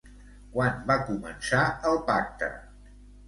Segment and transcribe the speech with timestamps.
[0.55, 2.51] Quan va començar el pacte?